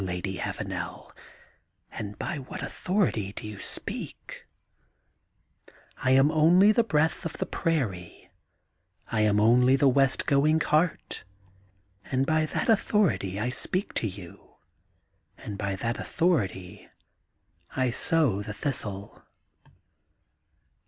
Lady 0.03 0.39
Avanel, 0.39 1.11
and 1.91 2.17
by 2.17 2.37
what 2.39 2.63
authority 2.63 3.31
do 3.33 3.47
you 3.47 3.59
speak 3.59 4.47
t 5.67 5.73
'^I 5.99 6.13
am 6.17 6.31
only 6.31 6.71
the 6.71 6.83
breath 6.83 7.23
of 7.23 7.33
the 7.33 7.45
prairie, 7.45 8.31
I 9.11 9.21
am 9.21 9.39
only 9.39 9.75
the 9.75 9.87
West 9.87 10.25
going 10.25 10.59
Heart, 10.59 11.23
and 12.05 12.25
by 12.25 12.47
that 12.47 12.67
authority 12.67 13.39
I 13.39 13.49
speak 13.51 13.93
to 14.01 14.07
you, 14.07 14.55
and 15.37 15.55
by 15.55 15.75
that 15.75 15.99
author 15.99 16.45
ity 16.45 16.89
I 17.75 17.91
sow 17.91 18.41
the 18.41 18.53
thistle. 18.53 19.21